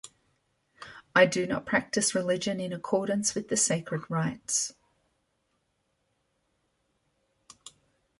'I 1.15 1.27
do 1.27 1.45
not 1.45 1.67
practice 1.67 2.15
religion 2.15 2.59
in 2.59 2.73
accordance 2.73 3.35
with 3.35 3.49
the 3.49 3.55
sacred 3.55 4.01
rites. 4.09 4.73